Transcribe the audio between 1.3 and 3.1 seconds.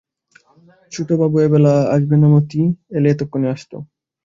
এবেলা আসবে না মতি, এলে